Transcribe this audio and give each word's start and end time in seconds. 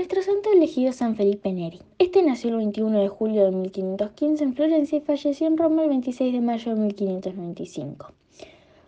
Nuestro 0.00 0.22
santo 0.22 0.50
elegido 0.50 0.94
San 0.94 1.14
Felipe 1.14 1.52
Neri. 1.52 1.78
Este 1.98 2.22
nació 2.22 2.48
el 2.48 2.56
21 2.56 3.00
de 3.00 3.08
julio 3.08 3.44
de 3.44 3.50
1515 3.50 4.44
en 4.44 4.54
Florencia 4.54 4.96
y 4.96 5.02
falleció 5.02 5.46
en 5.46 5.58
Roma 5.58 5.82
el 5.82 5.90
26 5.90 6.32
de 6.32 6.40
mayo 6.40 6.74
de 6.74 6.80
1595. 6.80 8.10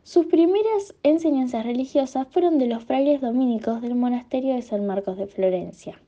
Sus 0.04 0.24
primeras 0.24 0.94
enseñanzas 1.02 1.66
religiosas 1.66 2.26
fueron 2.28 2.56
de 2.58 2.66
los 2.66 2.84
frailes 2.84 3.20
dominicos 3.20 3.82
del 3.82 3.94
monasterio 3.94 4.54
de 4.54 4.62
San 4.62 4.86
Marcos 4.86 5.18
de 5.18 5.26
Florencia. 5.26 6.00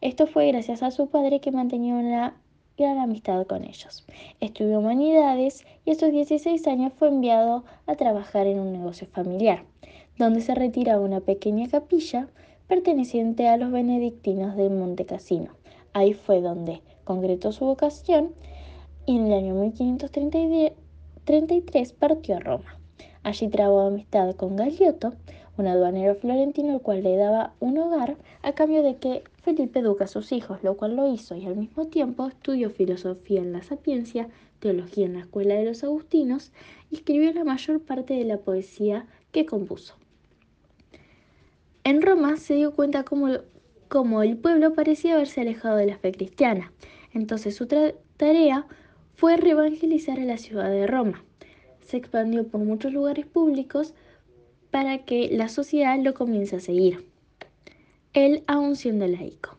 Esto 0.00 0.26
fue 0.26 0.46
gracias 0.46 0.82
a 0.82 0.90
su 0.90 1.08
padre 1.10 1.40
que 1.40 1.52
mantenía 1.52 1.94
una 1.96 2.34
gran 2.78 2.98
amistad 2.98 3.46
con 3.46 3.64
ellos. 3.64 4.06
Estudió 4.40 4.78
humanidades 4.78 5.66
y 5.84 5.90
a 5.90 5.96
sus 5.96 6.12
16 6.12 6.66
años 6.66 6.94
fue 6.98 7.08
enviado 7.08 7.64
a 7.86 7.94
trabajar 7.94 8.46
en 8.46 8.58
un 8.58 8.72
negocio 8.72 9.06
familiar, 9.06 9.64
donde 10.16 10.40
se 10.40 10.54
retiraba 10.54 11.04
una 11.04 11.20
pequeña 11.20 11.68
capilla 11.68 12.30
perteneciente 12.70 13.48
a 13.48 13.56
los 13.56 13.72
benedictinos 13.72 14.54
de 14.54 14.70
Monte 14.70 15.04
Cassino. 15.04 15.50
Ahí 15.92 16.14
fue 16.14 16.40
donde 16.40 16.82
concretó 17.02 17.50
su 17.50 17.64
vocación 17.64 18.32
y 19.06 19.16
en 19.16 19.26
el 19.26 19.32
año 19.32 19.54
1533 19.54 21.92
partió 21.94 22.36
a 22.36 22.38
Roma. 22.38 22.78
Allí 23.24 23.48
trabó 23.48 23.80
amistad 23.80 24.36
con 24.36 24.54
Galiotto, 24.54 25.14
un 25.58 25.66
aduanero 25.66 26.14
florentino, 26.14 26.74
el 26.74 26.80
cual 26.80 27.02
le 27.02 27.16
daba 27.16 27.54
un 27.58 27.76
hogar 27.76 28.16
a 28.42 28.52
cambio 28.52 28.84
de 28.84 28.98
que 28.98 29.24
Felipe 29.42 29.80
educa 29.80 30.04
a 30.04 30.06
sus 30.06 30.30
hijos, 30.30 30.62
lo 30.62 30.76
cual 30.76 30.94
lo 30.94 31.12
hizo 31.12 31.34
y 31.34 31.46
al 31.46 31.56
mismo 31.56 31.88
tiempo 31.88 32.28
estudió 32.28 32.70
filosofía 32.70 33.40
en 33.40 33.52
la 33.52 33.64
Sapiencia, 33.64 34.28
teología 34.60 35.06
en 35.06 35.14
la 35.14 35.22
Escuela 35.22 35.56
de 35.56 35.64
los 35.64 35.82
Agustinos 35.82 36.52
y 36.88 36.98
escribió 36.98 37.32
la 37.32 37.42
mayor 37.42 37.80
parte 37.80 38.14
de 38.14 38.26
la 38.26 38.38
poesía 38.38 39.08
que 39.32 39.44
compuso. 39.44 39.99
En 41.90 42.02
Roma 42.02 42.36
se 42.36 42.54
dio 42.54 42.72
cuenta 42.72 43.02
cómo, 43.02 44.22
el 44.22 44.36
pueblo 44.36 44.74
parecía 44.74 45.14
haberse 45.14 45.40
alejado 45.40 45.74
de 45.76 45.86
la 45.86 45.98
fe 45.98 46.12
cristiana. 46.12 46.72
Entonces 47.12 47.56
su 47.56 47.66
tarea 47.66 48.64
fue 49.16 49.36
reevangelizar 49.36 50.20
a 50.20 50.24
la 50.24 50.38
ciudad 50.38 50.70
de 50.70 50.86
Roma. 50.86 51.24
Se 51.80 51.96
expandió 51.96 52.46
por 52.46 52.60
muchos 52.60 52.92
lugares 52.92 53.26
públicos 53.26 53.92
para 54.70 54.98
que 54.98 55.30
la 55.32 55.48
sociedad 55.48 55.98
lo 56.00 56.14
comience 56.14 56.54
a 56.54 56.60
seguir. 56.60 57.08
Él 58.12 58.44
aún 58.46 58.76
siendo 58.76 59.08
laico. 59.08 59.56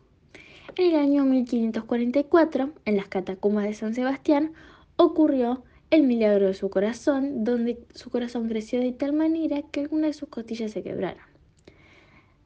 En 0.76 0.86
el 0.86 0.96
año 0.96 1.26
1544, 1.26 2.72
en 2.86 2.96
las 2.96 3.08
catacumbas 3.08 3.64
de 3.64 3.74
San 3.74 3.94
Sebastián, 3.94 4.54
ocurrió 4.96 5.64
el 5.90 6.04
milagro 6.04 6.46
de 6.46 6.54
su 6.54 6.70
corazón, 6.70 7.44
donde 7.44 7.78
su 7.94 8.08
corazón 8.08 8.48
creció 8.48 8.80
de 8.80 8.92
tal 8.92 9.12
manera 9.12 9.60
que 9.70 9.80
algunas 9.80 10.08
de 10.08 10.14
sus 10.14 10.30
costillas 10.30 10.72
se 10.72 10.82
quebraron. 10.82 11.31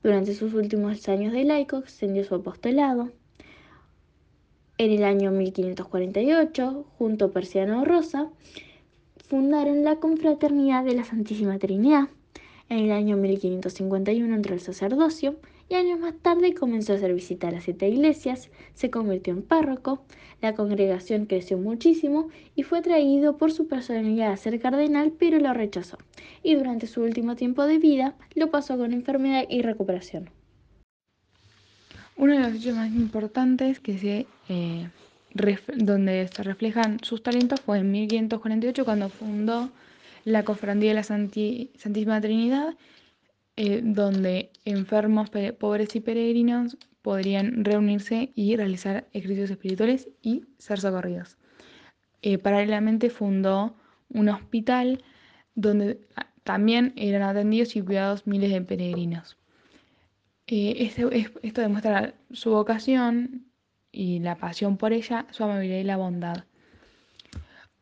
Durante 0.07 0.37
sus 0.37 0.55
últimos 0.55 1.09
años 1.09 1.33
de 1.33 1.43
laico 1.43 1.79
extendió 1.79 2.23
su 2.23 2.37
apostolado. 2.37 3.11
En 4.79 4.93
el 4.93 5.03
año 5.03 5.33
1548, 5.33 6.87
junto 6.97 7.25
a 7.25 7.31
Persiano 7.33 7.85
Rosa, 7.85 8.31
fundaron 9.29 9.83
la 9.83 9.97
Confraternidad 9.97 10.85
de 10.85 10.95
la 10.95 11.03
Santísima 11.03 11.59
Trinidad. 11.59 12.09
En 12.69 12.79
el 12.79 12.93
año 12.93 13.17
1551 13.17 14.33
entró 14.33 14.55
el 14.55 14.61
sacerdocio 14.61 15.41
y 15.69 15.75
años 15.75 15.99
más 15.99 16.15
tarde 16.23 16.55
comenzó 16.55 16.93
a 16.93 16.97
hacer 16.97 17.13
visitar 17.15 17.55
a 17.55 17.61
siete 17.61 17.89
iglesias, 17.89 18.51
se 18.75 18.91
convirtió 18.91 19.33
en 19.33 19.43
párroco, 19.43 20.05
la 20.41 20.55
congregación 20.55 21.27
creció 21.27 21.59
muchísimo 21.59 22.29
y 22.55 22.63
fue 22.63 22.83
traído 22.83 23.37
por 23.37 23.53
su 23.53 23.67
personalidad 23.67 24.33
a 24.33 24.37
ser 24.37 24.61
cardenal, 24.61 25.13
pero 25.19 25.39
lo 25.39 25.53
rechazó, 25.55 25.99
y 26.43 26.55
durante 26.55 26.87
su 26.87 27.03
último 27.03 27.37
tiempo 27.37 27.65
de 27.65 27.79
vida 27.79 28.15
lo 28.35 28.51
pasó 28.51 28.77
con 28.77 28.93
enfermedad 28.93 29.45
y 29.49 29.63
recuperación. 29.63 30.31
Uno 32.17 32.33
de 32.33 32.39
los 32.41 32.55
hechos 32.55 32.77
más 32.77 32.93
importantes 32.95 33.81
que 33.81 33.99
se, 33.99 34.27
eh, 34.49 34.89
donde 35.77 36.29
se 36.29 36.43
reflejan 36.43 36.99
sus 37.03 37.23
talentos 37.23 37.61
fue 37.61 37.79
en 37.79 37.91
1548 37.91 38.85
cuando 38.85 39.09
fundó 39.11 39.71
la 40.25 40.45
Cofradía 40.45 40.91
de 40.91 40.95
la 40.95 41.03
Santísima 41.03 42.21
Trinidad 42.21 42.75
eh, 43.57 43.81
donde 43.83 44.51
enfermos, 44.65 45.31
pobres 45.59 45.97
y 45.97 46.01
peregrinos 46.01 46.77
podrían 47.03 47.65
reunirse 47.65 48.33
y 48.35 48.57
realizar 48.57 49.07
ejercicios 49.13 49.51
espirituales 49.51 50.09
y 50.23 50.45
ser 50.59 50.81
socorridos. 50.81 51.37
Eh, 52.23 52.39
paralelamente 52.39 53.11
fundó 53.11 53.77
un 54.09 54.29
hospital 54.29 55.05
donde 55.55 56.01
ah, 56.17 56.27
también 56.43 56.93
eran 56.97 57.23
atendidos 57.23 57.77
y 57.77 57.83
cuidados 57.83 58.27
miles 58.27 58.51
de 58.51 58.61
peregrinos. 58.61 59.37
Eh, 60.49 60.93
esto 61.43 61.61
demuestra 61.61 62.15
su 62.33 62.51
vocación 62.51 63.47
y 63.91 64.21
la 64.21 64.37
pasión 64.37 64.77
por 64.77 64.93
ella, 64.93 65.27
su 65.31 65.45
amabilidad 65.45 65.79
y 65.79 65.85
la 65.85 65.97
bondad. 65.97 66.45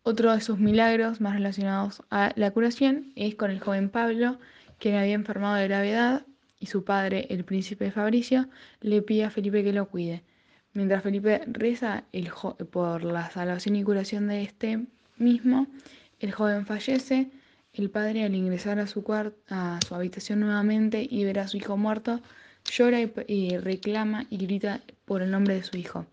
Otro 0.03 0.35
de 0.35 0.41
sus 0.41 0.59
milagros 0.59 1.21
más 1.21 1.35
relacionados 1.35 2.03
a 2.11 2.33
la 2.37 2.51
curación 2.51 3.13
es 3.17 3.35
con 3.35 3.51
el 3.51 3.61
joven 3.61 3.89
Pablo, 3.89 4.39
quien 4.79 4.97
había 4.97 5.15
enfermado 5.15 5.57
de 5.57 5.69
gravedad, 5.69 6.27
y 6.59 6.67
su 6.67 6.85
padre, 6.85 7.27
el 7.29 7.45
príncipe 7.45 7.91
Fabricio, 7.91 8.49
le 8.81 9.03
pide 9.03 9.25
a 9.25 9.31
Felipe 9.31 9.63
que 9.63 9.73
lo 9.73 9.89
cuide. 9.89 10.23
Mientras 10.73 11.03
Felipe 11.03 11.43
reza 11.47 12.05
por 12.71 13.05
la 13.05 13.31
salvación 13.31 13.77
y 13.77 13.85
curación 13.85 14.29
de 14.29 14.43
este 14.43 14.87
mismo, 15.19 15.67
el 16.21 16.33
joven 16.33 16.65
fallece. 16.65 17.31
El 17.75 17.91
padre, 17.91 18.25
al 18.25 18.35
ingresar 18.35 18.79
a 18.79 18.87
su, 18.87 19.05
a 19.51 19.79
su 19.87 19.95
habitación 19.95 20.41
nuevamente 20.41 21.07
y 21.09 21.25
ver 21.25 21.41
a 21.41 21.49
su 21.49 21.59
hijo 21.59 21.77
muerto, 21.77 22.21
llora 22.65 22.99
y 23.01 23.59
reclama 23.59 24.27
y 24.31 24.39
grita 24.39 24.81
por 25.05 25.23
el 25.23 25.31
nombre 25.31 25.57
de 25.57 25.65
su 25.65 25.77
hijo. 25.77 26.07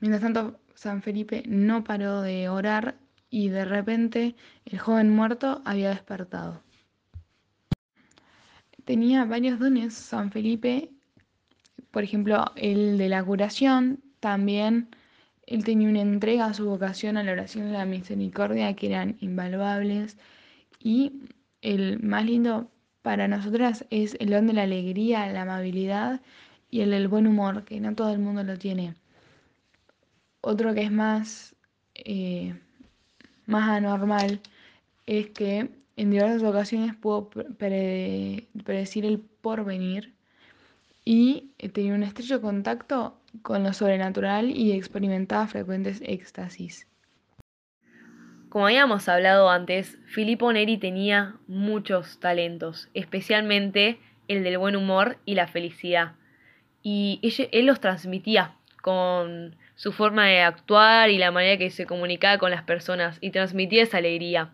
Mientras 0.00 0.22
tanto, 0.22 0.60
San 0.74 1.02
Felipe 1.02 1.42
no 1.46 1.82
paró 1.82 2.20
de 2.20 2.48
orar 2.48 2.96
y 3.30 3.48
de 3.48 3.64
repente 3.64 4.36
el 4.64 4.78
joven 4.78 5.10
muerto 5.10 5.62
había 5.64 5.90
despertado. 5.90 6.62
Tenía 8.88 9.26
varios 9.26 9.58
dones 9.58 9.92
San 9.92 10.32
Felipe, 10.32 10.90
por 11.90 12.04
ejemplo, 12.04 12.46
el 12.56 12.96
de 12.96 13.10
la 13.10 13.22
curación, 13.22 14.02
también 14.18 14.88
él 15.46 15.62
tenía 15.62 15.90
una 15.90 16.00
entrega 16.00 16.46
a 16.46 16.54
su 16.54 16.64
vocación 16.64 17.18
a 17.18 17.22
la 17.22 17.32
oración 17.32 17.68
y 17.68 17.72
la 17.72 17.84
misericordia 17.84 18.74
que 18.74 18.86
eran 18.86 19.18
invaluables. 19.20 20.16
Y 20.80 21.28
el 21.60 22.02
más 22.02 22.24
lindo 22.24 22.70
para 23.02 23.28
nosotras 23.28 23.84
es 23.90 24.16
el 24.20 24.30
don 24.30 24.46
de 24.46 24.54
la 24.54 24.62
alegría, 24.62 25.30
la 25.34 25.42
amabilidad 25.42 26.22
y 26.70 26.80
el 26.80 26.92
del 26.92 27.08
buen 27.08 27.26
humor, 27.26 27.66
que 27.66 27.80
no 27.80 27.94
todo 27.94 28.10
el 28.10 28.20
mundo 28.20 28.42
lo 28.42 28.56
tiene. 28.56 28.94
Otro 30.40 30.72
que 30.72 30.84
es 30.84 30.90
más, 30.90 31.54
eh, 31.94 32.58
más 33.44 33.68
anormal 33.68 34.40
es 35.04 35.28
que 35.28 35.77
en 35.98 36.10
diversas 36.10 36.44
ocasiones 36.44 36.94
pudo 36.94 37.28
predecir 37.28 39.04
el 39.04 39.18
porvenir 39.18 40.14
y 41.04 41.50
eh, 41.58 41.68
tenía 41.68 41.94
un 41.94 42.04
estrecho 42.04 42.40
contacto 42.40 43.18
con 43.42 43.64
lo 43.64 43.72
sobrenatural 43.72 44.50
y 44.50 44.72
experimentaba 44.72 45.48
frecuentes 45.48 46.00
éxtasis. 46.04 46.86
Como 48.48 48.66
habíamos 48.66 49.08
hablado 49.08 49.50
antes, 49.50 49.98
Filippo 50.06 50.52
Neri 50.52 50.78
tenía 50.78 51.34
muchos 51.48 52.20
talentos, 52.20 52.88
especialmente 52.94 53.98
el 54.28 54.44
del 54.44 54.58
buen 54.58 54.76
humor 54.76 55.18
y 55.26 55.34
la 55.34 55.48
felicidad. 55.48 56.12
Y 56.82 57.20
él 57.52 57.66
los 57.66 57.80
transmitía 57.80 58.54
con 58.80 59.56
su 59.74 59.92
forma 59.92 60.26
de 60.26 60.42
actuar 60.42 61.10
y 61.10 61.18
la 61.18 61.32
manera 61.32 61.58
que 61.58 61.70
se 61.70 61.86
comunicaba 61.86 62.38
con 62.38 62.50
las 62.50 62.62
personas 62.62 63.18
y 63.20 63.30
transmitía 63.30 63.82
esa 63.82 63.98
alegría. 63.98 64.52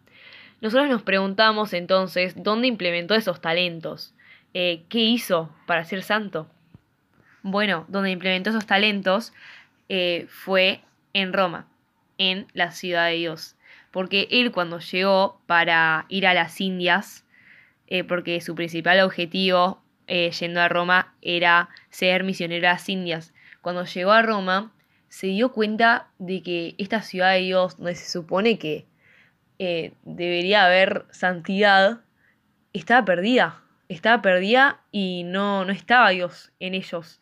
Nosotros 0.60 0.88
nos 0.88 1.03
preguntamos 1.03 1.72
entonces 1.72 2.34
dónde 2.37 2.69
implementó 2.69 3.15
esos 3.15 3.41
talentos, 3.41 4.15
eh, 4.54 4.84
qué 4.88 5.00
hizo 5.00 5.50
para 5.66 5.84
ser 5.84 6.03
santo. 6.03 6.48
Bueno, 7.42 7.84
donde 7.88 8.10
implementó 8.10 8.51
esos 8.51 8.66
talentos 8.66 9.33
eh, 9.89 10.27
fue 10.28 10.80
en 11.12 11.33
Roma, 11.33 11.66
en 12.16 12.47
la 12.54 12.71
ciudad 12.71 13.09
de 13.09 13.16
Dios, 13.16 13.56
porque 13.91 14.28
él 14.30 14.53
cuando 14.53 14.78
llegó 14.78 15.41
para 15.47 16.06
ir 16.09 16.27
a 16.27 16.34
las 16.34 16.60
Indias, 16.60 17.24
eh, 17.86 18.04
porque 18.04 18.41
su 18.41 18.54
principal 18.54 19.01
objetivo 19.01 19.80
yendo 20.06 20.60
a 20.60 20.68
Roma 20.68 21.15
era 21.22 21.71
ser 21.89 22.24
misionero 22.24 22.68
a 22.68 22.72
las 22.72 22.89
Indias, 22.91 23.33
cuando 23.62 23.84
llegó 23.84 24.12
a 24.12 24.21
Roma 24.21 24.71
se 25.09 25.28
dio 25.28 25.53
cuenta 25.53 26.09
de 26.18 26.42
que 26.42 26.74
esta 26.77 27.01
ciudad 27.01 27.33
de 27.34 27.41
Dios, 27.41 27.77
donde 27.77 27.95
se 27.95 28.10
supone 28.10 28.59
que 28.59 28.84
eh, 29.59 29.92
debería 30.03 30.65
haber 30.66 31.04
santidad, 31.10 32.01
estaba 32.72 33.04
perdida. 33.04 33.60
Estaba 33.89 34.22
perdida 34.22 34.80
y 34.91 35.22
no, 35.24 35.65
no 35.65 35.72
estaba 35.72 36.10
Dios 36.10 36.51
en 36.59 36.74
ellos. 36.74 37.21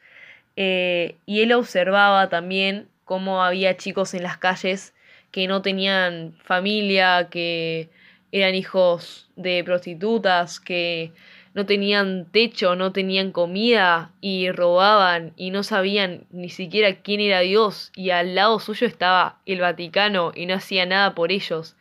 Eh, 0.56 1.16
y 1.26 1.40
él 1.40 1.52
observaba 1.52 2.28
también 2.28 2.88
cómo 3.04 3.42
había 3.42 3.76
chicos 3.76 4.14
en 4.14 4.22
las 4.22 4.38
calles 4.38 4.94
que 5.30 5.46
no 5.48 5.62
tenían 5.62 6.34
familia, 6.44 7.28
que 7.30 7.88
eran 8.32 8.54
hijos 8.54 9.28
de 9.36 9.62
prostitutas, 9.64 10.60
que 10.60 11.12
no 11.54 11.66
tenían 11.66 12.26
techo, 12.30 12.76
no 12.76 12.92
tenían 12.92 13.32
comida 13.32 14.12
y 14.20 14.50
robaban 14.50 15.32
y 15.36 15.50
no 15.50 15.62
sabían 15.62 16.24
ni 16.30 16.48
siquiera 16.48 17.02
quién 17.02 17.20
era 17.20 17.40
Dios 17.40 17.92
y 17.94 18.10
al 18.10 18.34
lado 18.34 18.58
suyo 18.58 18.86
estaba 18.86 19.38
el 19.44 19.60
Vaticano 19.60 20.32
y 20.34 20.46
no 20.46 20.54
hacía 20.54 20.86
nada 20.86 21.14
por 21.14 21.32
ellos. 21.32 21.76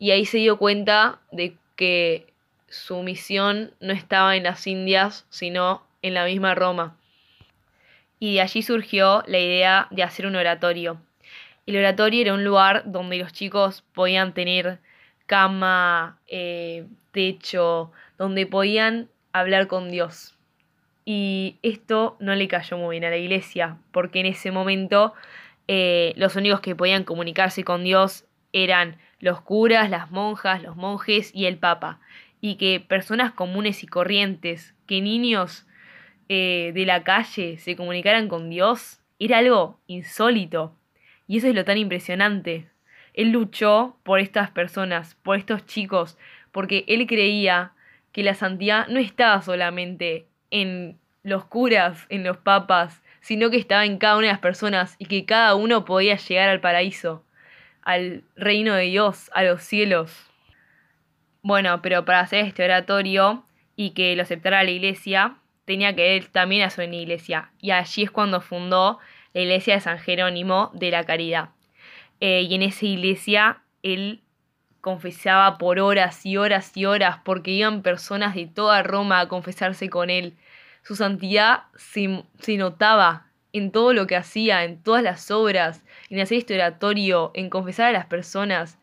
Y 0.00 0.10
ahí 0.12 0.24
se 0.24 0.38
dio 0.38 0.56
cuenta 0.56 1.20
de 1.30 1.54
que 1.76 2.26
su 2.68 3.02
misión 3.02 3.72
no 3.80 3.92
estaba 3.92 4.34
en 4.34 4.44
las 4.44 4.66
Indias, 4.66 5.26
sino 5.28 5.84
en 6.00 6.14
la 6.14 6.24
misma 6.24 6.54
Roma. 6.54 6.96
Y 8.18 8.34
de 8.34 8.40
allí 8.40 8.62
surgió 8.62 9.22
la 9.26 9.38
idea 9.38 9.88
de 9.90 10.02
hacer 10.02 10.26
un 10.26 10.36
oratorio. 10.36 11.00
El 11.66 11.76
oratorio 11.76 12.22
era 12.22 12.32
un 12.32 12.44
lugar 12.44 12.84
donde 12.86 13.18
los 13.18 13.34
chicos 13.34 13.84
podían 13.92 14.32
tener 14.32 14.78
cama, 15.26 16.18
eh, 16.28 16.86
techo, 17.12 17.92
donde 18.16 18.46
podían 18.46 19.08
hablar 19.32 19.66
con 19.66 19.90
Dios. 19.90 20.34
Y 21.04 21.56
esto 21.62 22.16
no 22.20 22.34
le 22.34 22.48
cayó 22.48 22.78
muy 22.78 22.94
bien 22.94 23.04
a 23.04 23.10
la 23.10 23.18
iglesia, 23.18 23.76
porque 23.92 24.20
en 24.20 24.26
ese 24.26 24.50
momento 24.50 25.12
eh, 25.68 26.14
los 26.16 26.36
únicos 26.36 26.60
que 26.60 26.74
podían 26.74 27.04
comunicarse 27.04 27.64
con 27.64 27.84
Dios 27.84 28.24
eran 28.52 28.96
los 29.20 29.40
curas, 29.40 29.90
las 29.90 30.10
monjas, 30.10 30.62
los 30.62 30.76
monjes 30.76 31.30
y 31.34 31.46
el 31.46 31.58
papa. 31.58 32.00
Y 32.40 32.56
que 32.56 32.80
personas 32.80 33.32
comunes 33.32 33.84
y 33.84 33.86
corrientes, 33.86 34.74
que 34.86 35.00
niños 35.00 35.66
eh, 36.28 36.72
de 36.74 36.86
la 36.86 37.04
calle 37.04 37.58
se 37.58 37.76
comunicaran 37.76 38.28
con 38.28 38.50
Dios, 38.50 39.00
era 39.18 39.38
algo 39.38 39.78
insólito. 39.86 40.74
Y 41.28 41.38
eso 41.38 41.48
es 41.48 41.54
lo 41.54 41.64
tan 41.64 41.78
impresionante. 41.78 42.68
Él 43.14 43.30
luchó 43.30 43.98
por 44.02 44.20
estas 44.20 44.50
personas, 44.50 45.16
por 45.22 45.36
estos 45.36 45.66
chicos, 45.66 46.18
porque 46.52 46.84
él 46.88 47.06
creía 47.06 47.72
que 48.12 48.22
la 48.22 48.34
santidad 48.34 48.88
no 48.88 48.98
estaba 48.98 49.42
solamente 49.42 50.26
en 50.50 50.98
los 51.22 51.44
curas, 51.44 52.06
en 52.08 52.24
los 52.24 52.38
papas, 52.38 53.02
sino 53.20 53.50
que 53.50 53.58
estaba 53.58 53.84
en 53.84 53.98
cada 53.98 54.16
una 54.16 54.28
de 54.28 54.32
las 54.32 54.40
personas 54.40 54.96
y 54.98 55.06
que 55.06 55.24
cada 55.26 55.54
uno 55.54 55.84
podía 55.84 56.16
llegar 56.16 56.48
al 56.48 56.60
paraíso, 56.60 57.24
al 57.82 58.22
reino 58.36 58.74
de 58.74 58.84
Dios, 58.84 59.30
a 59.34 59.42
los 59.42 59.62
cielos. 59.62 60.30
Bueno, 61.42 61.80
pero 61.82 62.04
para 62.04 62.20
hacer 62.20 62.44
este 62.44 62.64
oratorio 62.64 63.44
y 63.76 63.90
que 63.90 64.14
lo 64.14 64.22
aceptara 64.22 64.62
la 64.62 64.70
iglesia, 64.70 65.36
tenía 65.64 65.94
que 65.94 66.16
ir 66.16 66.28
también 66.28 66.62
a 66.62 66.70
su 66.70 66.82
iglesia. 66.82 67.50
Y 67.60 67.70
allí 67.70 68.02
es 68.02 68.10
cuando 68.10 68.40
fundó 68.40 68.98
la 69.32 69.40
iglesia 69.40 69.74
de 69.74 69.80
San 69.80 69.98
Jerónimo 69.98 70.70
de 70.74 70.90
la 70.90 71.04
Caridad. 71.04 71.50
Eh, 72.20 72.42
y 72.42 72.54
en 72.54 72.62
esa 72.62 72.84
iglesia 72.84 73.62
él 73.82 74.20
confesaba 74.80 75.58
por 75.58 75.78
horas 75.78 76.24
y 76.26 76.36
horas 76.36 76.76
y 76.76 76.84
horas 76.84 77.18
porque 77.24 77.50
iban 77.50 77.82
personas 77.82 78.34
de 78.34 78.46
toda 78.46 78.82
Roma 78.82 79.20
a 79.20 79.28
confesarse 79.28 79.88
con 79.88 80.10
él. 80.10 80.36
Su 80.82 80.96
santidad 80.96 81.64
se, 81.76 82.24
se 82.38 82.56
notaba 82.56 83.26
en 83.52 83.70
todo 83.72 83.92
lo 83.92 84.06
que 84.06 84.16
hacía, 84.16 84.64
en 84.64 84.82
todas 84.82 85.02
las 85.02 85.30
obras, 85.30 85.84
en 86.08 86.20
hacer 86.20 86.38
este 86.38 86.54
oratorio, 86.54 87.30
en 87.34 87.50
confesar 87.50 87.88
a 87.88 87.92
las 87.92 88.06
personas. 88.06 88.78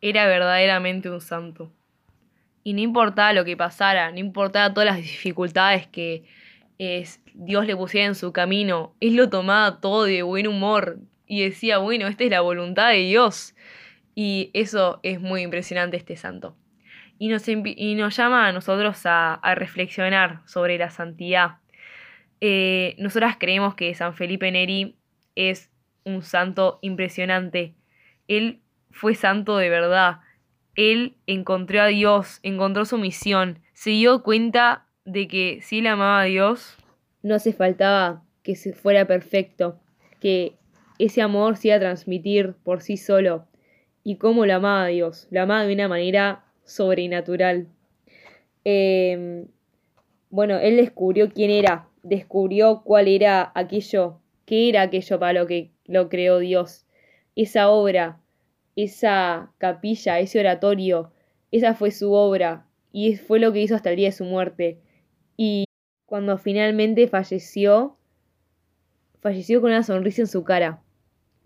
Era 0.00 0.26
verdaderamente 0.26 1.10
un 1.10 1.20
santo. 1.20 1.72
Y 2.64 2.74
no 2.74 2.80
importaba 2.80 3.32
lo 3.32 3.44
que 3.44 3.56
pasara, 3.56 4.10
no 4.10 4.18
importaba 4.18 4.72
todas 4.72 4.86
las 4.86 4.96
dificultades 4.98 5.86
que 5.86 6.24
Dios 7.34 7.66
le 7.66 7.76
pusiera 7.76 8.06
en 8.06 8.14
su 8.14 8.32
camino, 8.32 8.94
él 9.00 9.16
lo 9.16 9.28
tomaba 9.28 9.80
todo 9.80 10.04
de 10.04 10.22
buen 10.22 10.46
humor 10.46 10.98
y 11.26 11.42
decía, 11.42 11.78
bueno, 11.78 12.06
esta 12.06 12.24
es 12.24 12.30
la 12.30 12.40
voluntad 12.40 12.90
de 12.90 12.98
Dios. 12.98 13.54
Y 14.14 14.50
eso 14.54 14.98
es 15.02 15.20
muy 15.20 15.42
impresionante 15.42 15.96
este 15.98 16.16
santo. 16.16 16.56
Y 17.18 17.28
nos, 17.28 17.46
y 17.48 17.94
nos 17.96 18.16
llama 18.16 18.48
a 18.48 18.52
nosotros 18.52 19.02
a, 19.04 19.40
reflexionar 19.54 20.40
sobre 20.46 20.78
la 20.78 20.90
santidad. 20.90 21.58
Eh, 22.40 22.94
nosotras 22.98 23.36
creemos 23.38 23.74
que 23.74 23.94
San 23.94 24.14
Felipe 24.14 24.50
Neri 24.50 24.96
es 25.34 25.70
un 26.04 26.22
santo 26.22 26.78
impresionante. 26.82 27.74
Él 28.28 28.60
fue 28.90 29.14
santo 29.14 29.56
de 29.56 29.68
verdad. 29.68 30.20
Él 30.74 31.16
encontró 31.26 31.82
a 31.82 31.86
Dios, 31.86 32.40
encontró 32.42 32.84
su 32.84 32.98
misión, 32.98 33.60
se 33.74 33.90
dio 33.90 34.22
cuenta 34.22 34.86
de 35.04 35.28
que 35.28 35.60
si 35.62 35.80
él 35.80 35.86
amaba 35.86 36.22
a 36.22 36.24
Dios, 36.24 36.76
no 37.22 37.34
hace 37.34 37.52
faltaba 37.52 38.22
que 38.42 38.56
se 38.56 38.72
fuera 38.72 39.06
perfecto, 39.06 39.80
que 40.20 40.54
ese 40.98 41.22
amor 41.22 41.56
se 41.56 41.68
iba 41.68 41.76
a 41.76 41.80
transmitir 41.80 42.54
por 42.62 42.82
sí 42.82 42.96
solo, 42.96 43.46
y 44.04 44.16
cómo 44.16 44.46
lo 44.46 44.54
amaba 44.54 44.84
a 44.84 44.88
Dios, 44.88 45.28
lo 45.30 45.42
amaba 45.42 45.64
de 45.64 45.74
una 45.74 45.88
manera 45.88 46.44
sobrenatural. 46.64 47.68
Em, 48.64 49.46
bueno, 50.30 50.58
él 50.58 50.76
descubrió 50.76 51.30
quién 51.30 51.50
era, 51.50 51.88
descubrió 52.02 52.82
cuál 52.84 53.08
era 53.08 53.52
aquello, 53.54 54.20
qué 54.46 54.68
era 54.68 54.82
aquello 54.82 55.18
para 55.18 55.40
lo 55.40 55.46
que 55.46 55.70
lo 55.86 56.08
creó 56.08 56.38
Dios. 56.38 56.86
Esa 57.36 57.70
obra, 57.70 58.20
esa 58.76 59.52
capilla, 59.58 60.18
ese 60.20 60.40
oratorio, 60.40 61.12
esa 61.50 61.74
fue 61.74 61.90
su 61.90 62.12
obra 62.12 62.66
y 62.92 63.16
fue 63.16 63.38
lo 63.38 63.52
que 63.52 63.60
hizo 63.60 63.74
hasta 63.74 63.90
el 63.90 63.96
día 63.96 64.08
de 64.08 64.12
su 64.12 64.24
muerte. 64.24 64.80
Y 65.36 65.64
cuando 66.06 66.38
finalmente 66.38 67.08
falleció, 67.08 67.96
falleció 69.20 69.60
con 69.60 69.70
una 69.70 69.82
sonrisa 69.82 70.22
en 70.22 70.28
su 70.28 70.44
cara, 70.44 70.82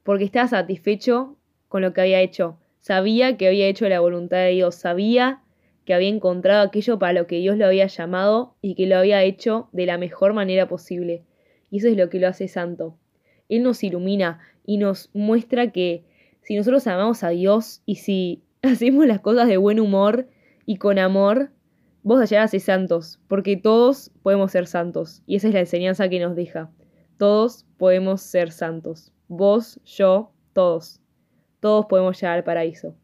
porque 0.02 0.24
estaba 0.24 0.48
satisfecho 0.48 1.36
con 1.68 1.82
lo 1.82 1.92
que 1.92 2.00
había 2.00 2.20
hecho. 2.20 2.58
Sabía 2.80 3.36
que 3.36 3.48
había 3.48 3.66
hecho 3.66 3.88
la 3.88 4.00
voluntad 4.00 4.38
de 4.38 4.50
Dios, 4.50 4.74
sabía 4.74 5.43
que 5.84 5.94
había 5.94 6.08
encontrado 6.08 6.62
aquello 6.62 6.98
para 6.98 7.12
lo 7.12 7.26
que 7.26 7.36
Dios 7.36 7.56
lo 7.56 7.66
había 7.66 7.86
llamado 7.86 8.56
y 8.60 8.74
que 8.74 8.86
lo 8.86 8.96
había 8.96 9.22
hecho 9.22 9.68
de 9.72 9.86
la 9.86 9.98
mejor 9.98 10.32
manera 10.32 10.68
posible. 10.68 11.24
Y 11.70 11.78
eso 11.78 11.88
es 11.88 11.96
lo 11.96 12.08
que 12.08 12.18
lo 12.18 12.28
hace 12.28 12.48
santo. 12.48 12.98
Él 13.48 13.62
nos 13.62 13.82
ilumina 13.84 14.40
y 14.64 14.78
nos 14.78 15.10
muestra 15.12 15.72
que 15.72 16.04
si 16.40 16.56
nosotros 16.56 16.86
amamos 16.86 17.22
a 17.22 17.30
Dios 17.30 17.82
y 17.86 17.96
si 17.96 18.42
hacemos 18.62 19.06
las 19.06 19.20
cosas 19.20 19.48
de 19.48 19.56
buen 19.56 19.80
humor 19.80 20.28
y 20.66 20.76
con 20.76 20.98
amor, 20.98 21.50
vos 22.02 22.20
allá 22.20 22.42
a 22.42 22.48
ser 22.48 22.60
santos, 22.60 23.20
porque 23.28 23.56
todos 23.56 24.10
podemos 24.22 24.52
ser 24.52 24.66
santos. 24.66 25.22
Y 25.26 25.36
esa 25.36 25.48
es 25.48 25.54
la 25.54 25.60
enseñanza 25.60 26.08
que 26.08 26.20
nos 26.20 26.36
deja. 26.36 26.70
Todos 27.18 27.66
podemos 27.76 28.22
ser 28.22 28.50
santos. 28.50 29.12
Vos, 29.28 29.80
yo, 29.84 30.32
todos 30.52 31.00
todos 31.64 31.86
podemos 31.86 32.20
llegar 32.20 32.36
al 32.36 32.44
paraíso. 32.44 32.94